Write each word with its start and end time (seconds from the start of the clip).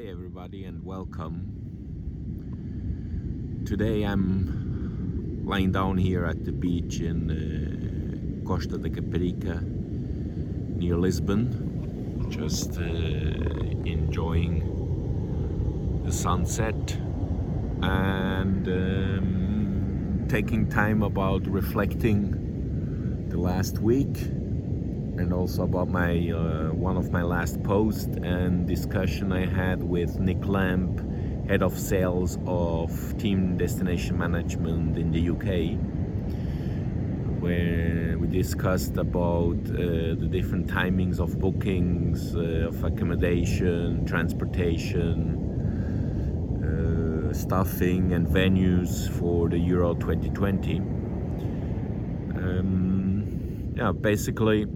Hi, 0.00 0.06
everybody, 0.06 0.64
and 0.64 0.82
welcome. 0.82 1.34
Today 3.66 4.04
I'm 4.04 5.42
lying 5.44 5.72
down 5.72 5.98
here 5.98 6.24
at 6.24 6.42
the 6.46 6.52
beach 6.52 7.00
in 7.00 7.30
uh, 7.30 8.46
Costa 8.48 8.78
da 8.78 8.88
Caparica 8.88 9.60
near 9.62 10.96
Lisbon, 10.96 12.26
just 12.30 12.78
uh, 12.78 12.84
enjoying 13.84 14.64
the 16.06 16.12
sunset 16.12 16.96
and 17.82 18.66
um, 18.68 20.24
taking 20.30 20.66
time 20.70 21.02
about 21.02 21.46
reflecting 21.46 23.28
the 23.28 23.36
last 23.36 23.80
week 23.80 24.16
and 25.20 25.34
also 25.34 25.64
about 25.64 25.88
my 25.88 26.30
uh, 26.30 26.70
one 26.72 26.96
of 26.96 27.12
my 27.12 27.22
last 27.22 27.62
posts 27.62 28.16
and 28.22 28.66
discussion 28.66 29.32
I 29.32 29.44
had 29.44 29.82
with 29.82 30.18
Nick 30.18 30.46
Lamp, 30.46 30.98
head 31.46 31.62
of 31.62 31.78
sales 31.78 32.38
of 32.46 32.90
Team 33.18 33.58
Destination 33.58 34.16
Management 34.16 34.96
in 34.96 35.10
the 35.10 35.28
UK, 35.28 35.76
where 37.42 38.16
we 38.18 38.28
discussed 38.28 38.96
about 38.96 39.58
uh, 39.68 40.16
the 40.22 40.28
different 40.30 40.66
timings 40.66 41.20
of 41.20 41.38
bookings, 41.38 42.34
uh, 42.34 42.68
of 42.68 42.82
accommodation, 42.82 44.06
transportation, 44.06 45.36
uh, 46.64 47.32
staffing, 47.34 48.14
and 48.14 48.26
venues 48.26 49.10
for 49.18 49.50
the 49.50 49.58
Euro 49.58 49.94
2020. 49.94 50.78
Um, 52.36 53.74
yeah, 53.76 53.92
basically 53.92 54.66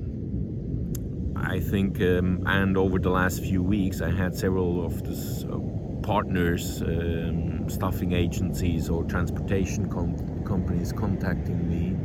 I 1.37 1.61
think, 1.61 2.01
um, 2.01 2.43
and 2.47 2.77
over 2.77 2.99
the 2.99 3.11
last 3.11 3.43
few 3.43 3.63
weeks, 3.63 4.01
I 4.01 4.11
had 4.11 4.35
several 4.37 4.85
of 4.85 5.03
the 5.03 5.15
uh, 5.53 6.03
partners, 6.03 6.83
um, 6.83 7.69
staffing 7.69 8.13
agencies, 8.13 8.89
or 8.89 9.05
transportation 9.05 9.89
com- 9.89 10.45
companies 10.45 10.93
contacting 10.93 11.69
me 11.69 11.97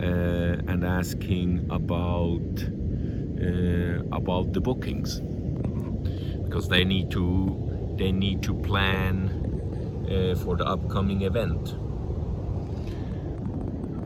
uh, 0.00 0.56
and 0.68 0.84
asking 0.84 1.66
about 1.70 2.64
uh, 3.40 4.16
about 4.16 4.52
the 4.52 4.60
bookings 4.60 5.20
because 6.44 6.68
they 6.68 6.84
need 6.84 7.10
to 7.10 7.94
they 7.96 8.12
need 8.12 8.42
to 8.42 8.54
plan 8.54 9.28
uh, 10.10 10.34
for 10.36 10.56
the 10.56 10.64
upcoming 10.64 11.22
event. 11.22 11.74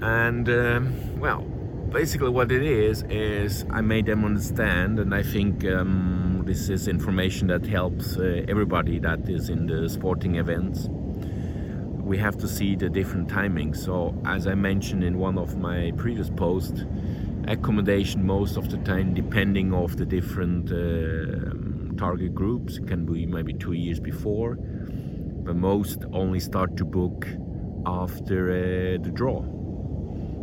And 0.01 0.49
um, 0.49 1.19
well, 1.19 1.45
basically 1.91 2.29
what 2.29 2.53
it 2.53 2.63
is 2.63 3.03
is 3.09 3.65
I 3.71 3.81
made 3.81 4.07
them 4.07 4.25
understand, 4.25 4.99
and 4.99 5.15
I 5.15 5.23
think 5.23 5.65
um, 5.65 6.43
this 6.45 6.69
is 6.69 6.87
information 6.87 7.49
that 7.49 7.67
helps 7.67 8.17
uh, 8.17 8.45
everybody 8.47 8.99
that 9.01 9.29
is 9.29 9.49
in 9.49 9.67
the 9.67 9.89
sporting 9.89 10.37
events. 10.37 10.89
We 10.91 12.19
have 12.19 12.37
to 12.39 12.49
see 12.49 12.77
the 12.77 12.89
different 12.89 13.29
timings. 13.29 13.77
So, 13.77 14.15
as 14.27 14.47
I 14.47 14.55
mentioned 14.55 15.03
in 15.03 15.19
one 15.19 15.39
of 15.39 15.57
my 15.57 15.93
previous 15.97 16.31
posts, 16.31 16.85
accommodation 17.47 18.27
most 18.27 18.57
of 18.57 18.71
the 18.71 18.79
time, 18.79 19.15
depending 19.15 19.73
of 19.73 19.97
the 19.97 20.07
different 20.07 20.71
uh, 20.71 21.97
target 21.99 22.35
groups, 22.35 22.79
can 22.87 23.07
be 23.07 23.27
maybe 23.27 23.55
two 23.55 23.73
years 23.73 23.99
before, 24.01 24.57
but 24.57 25.57
most 25.57 26.05
only 26.13 26.41
start 26.41 26.77
to 26.77 26.85
book 26.85 27.27
after 27.87 28.51
uh, 28.51 29.03
the 29.03 29.11
draw 29.11 29.58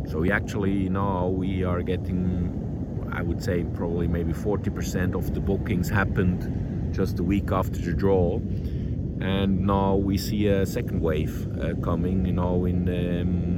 so 0.06 0.18
we 0.18 0.30
actually 0.30 0.88
now 0.88 1.28
we 1.28 1.64
are 1.64 1.82
getting, 1.82 3.08
I 3.12 3.22
would 3.22 3.42
say 3.42 3.64
probably 3.74 4.08
maybe 4.08 4.32
40% 4.32 5.14
of 5.14 5.34
the 5.34 5.40
bookings 5.40 5.88
happened 5.88 6.94
just 6.94 7.18
a 7.18 7.22
week 7.22 7.50
after 7.52 7.78
the 7.78 7.92
draw, 7.92 8.36
and 8.36 9.66
now 9.66 9.96
we 9.96 10.18
see 10.18 10.46
a 10.48 10.64
second 10.66 11.00
wave 11.00 11.48
uh, 11.60 11.74
coming. 11.82 12.26
You 12.26 12.32
know 12.32 12.64
in. 12.64 12.88
Um, 12.88 13.56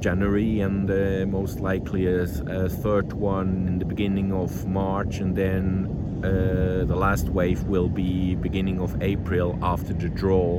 January 0.00 0.60
and 0.60 0.90
uh, 0.90 1.24
most 1.26 1.60
likely 1.60 2.06
a, 2.06 2.24
a, 2.24 2.68
third 2.68 3.14
one 3.14 3.66
in 3.66 3.78
the 3.78 3.86
beginning 3.86 4.34
of 4.34 4.66
March, 4.66 5.16
and 5.16 5.34
then 5.34 6.20
uh, 6.22 6.84
the 6.84 6.94
last 6.94 7.30
wave 7.30 7.62
will 7.64 7.88
be 7.88 8.34
beginning 8.34 8.80
of 8.80 9.00
April 9.02 9.58
after 9.62 9.94
the 9.94 10.10
draw. 10.10 10.58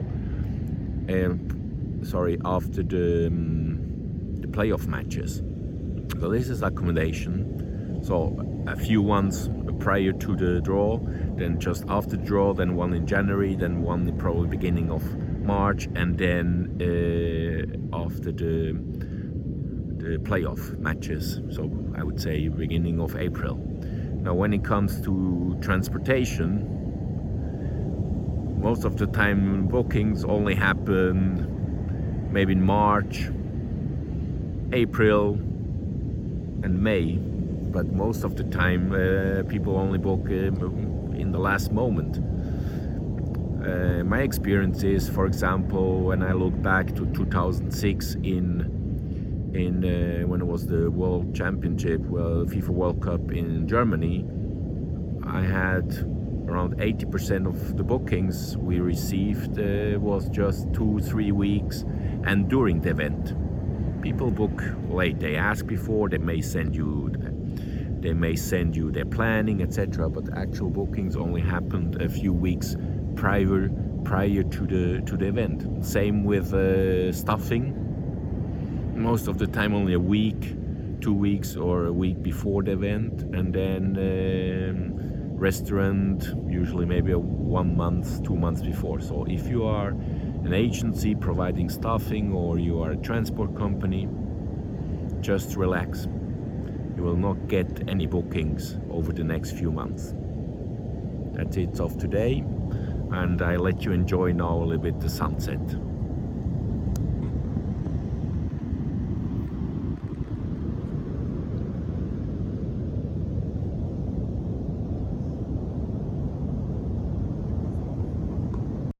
Um, 1.09 2.01
sorry, 2.03 2.39
after 2.43 2.81
the 2.81 3.27
um, 3.27 3.64
playoff 4.55 4.87
matches. 4.87 5.43
So 6.19 6.29
this 6.29 6.49
is 6.49 6.63
accommodation. 6.63 8.01
So 8.03 8.39
a 8.67 8.75
few 8.75 9.01
ones 9.01 9.49
prior 9.79 10.13
to 10.13 10.35
the 10.35 10.61
draw, 10.61 10.99
then 11.35 11.59
just 11.59 11.83
after 11.89 12.15
the 12.15 12.23
draw, 12.23 12.53
then 12.53 12.75
one 12.75 12.93
in 12.93 13.05
January, 13.05 13.55
then 13.55 13.81
one 13.81 14.07
in 14.07 14.17
probably 14.17 14.47
beginning 14.47 14.91
of 14.91 15.03
March, 15.43 15.87
and 15.95 16.17
then 16.17 16.77
uh, 16.81 17.95
after 18.03 18.31
the 18.31 18.73
the 19.97 20.17
playoff 20.19 20.77
matches. 20.77 21.41
So 21.49 21.63
I 21.97 22.03
would 22.03 22.21
say 22.21 22.47
beginning 22.47 22.99
of 23.01 23.15
April. 23.15 23.57
Now, 24.25 24.33
when 24.35 24.53
it 24.53 24.63
comes 24.63 25.01
to 25.01 25.57
transportation, 25.61 26.71
most 28.61 28.85
of 28.85 28.97
the 28.97 29.07
time 29.07 29.67
bookings 29.67 30.23
only 30.23 30.55
happen 30.55 32.29
maybe 32.31 32.53
in 32.53 32.63
March 32.63 33.29
April 34.75 35.35
and 36.63 36.83
May, 36.83 37.13
but 37.15 37.93
most 37.93 38.25
of 38.25 38.35
the 38.35 38.43
time 38.43 38.91
uh, 38.91 39.43
people 39.43 39.77
only 39.77 39.97
book 39.97 40.25
uh, 40.29 40.51
in 41.17 41.31
the 41.31 41.39
last 41.39 41.71
moment. 41.71 42.17
Uh, 43.65 44.03
my 44.03 44.19
experience 44.21 44.83
is, 44.83 45.07
for 45.07 45.27
example, 45.27 46.01
when 46.01 46.21
I 46.21 46.33
look 46.33 46.61
back 46.61 46.93
to 46.95 47.05
2006 47.13 48.15
in 48.15 48.73
in 49.55 49.85
uh, 49.85 50.27
when 50.27 50.41
it 50.41 50.45
was 50.45 50.67
the 50.67 50.91
World 50.91 51.33
Championship, 51.33 52.01
well, 52.01 52.43
FIFA 52.43 52.69
World 52.69 53.01
Cup 53.01 53.31
in 53.31 53.69
Germany, 53.69 54.25
I 55.25 55.41
had 55.41 55.87
around 56.49 56.75
80% 56.79 57.47
of 57.47 57.77
the 57.77 57.83
bookings 57.83 58.57
we 58.57 58.81
received 58.81 59.57
uh, 59.57 59.97
was 60.01 60.27
just 60.27 60.71
two, 60.73 60.99
three 60.99 61.31
weeks, 61.31 61.85
and 62.25 62.49
during 62.49 62.81
the 62.81 62.89
event 62.89 63.33
people 64.05 64.29
book 64.29 64.61
late. 64.87 65.19
They 65.19 65.35
ask 65.35 65.65
before 65.65 66.09
they 66.09 66.19
may 66.19 66.39
send 66.39 66.75
you 66.75 67.11
they 68.01 68.13
may 68.13 68.35
send 68.35 68.75
you 68.75 68.91
their 68.91 69.09
planning 69.17 69.63
etc 69.63 70.07
but 70.07 70.25
actual 70.37 70.69
bookings 70.69 71.15
only 71.15 71.41
happened 71.41 71.99
a 71.99 72.07
few 72.07 72.31
weeks 72.31 72.75
prior 73.15 73.67
prior 74.03 74.43
to 74.43 74.67
the 74.73 75.01
to 75.07 75.17
the 75.17 75.25
event. 75.25 75.83
Same 75.83 76.23
with 76.23 76.53
uh, 76.53 77.11
stuffing. 77.11 77.65
Most 78.95 79.27
of 79.27 79.39
the 79.39 79.47
time 79.47 79.73
only 79.73 79.93
a 79.93 79.99
week 80.17 80.41
two 81.01 81.17
weeks 81.27 81.55
or 81.55 81.85
a 81.85 81.93
week 82.03 82.21
before 82.21 82.61
the 82.61 82.73
event 82.73 83.23
and 83.37 83.51
then 83.59 83.83
um, 84.07 85.35
restaurant 85.35 86.19
usually 86.47 86.85
maybe 86.85 87.11
a 87.11 87.19
one 87.19 87.75
month 87.75 88.23
two 88.23 88.35
months 88.35 88.61
before. 88.61 89.01
So 89.01 89.25
if 89.27 89.47
you 89.47 89.63
are 89.65 89.95
an 90.45 90.53
agency 90.53 91.15
providing 91.15 91.67
staffing 91.67 92.31
or 92.31 92.59
you 92.59 92.79
are 92.79 92.91
a 92.91 92.97
transport 92.97 93.55
company, 93.57 94.07
just 95.19 95.55
relax. 95.55 96.07
You 96.95 97.01
will 97.01 97.15
not 97.15 97.47
get 97.47 97.89
any 97.89 98.05
bookings 98.05 98.77
over 98.91 99.11
the 99.11 99.23
next 99.23 99.53
few 99.53 99.71
months. 99.71 100.13
That's 101.33 101.57
it 101.57 101.79
of 101.79 101.97
today, 101.97 102.43
and 103.11 103.41
I 103.41 103.55
let 103.55 103.83
you 103.83 103.91
enjoy 103.91 104.33
now 104.33 104.57
a 104.57 104.65
little 104.65 104.83
bit 104.83 104.99
the 104.99 105.09
sunset. 105.09 105.59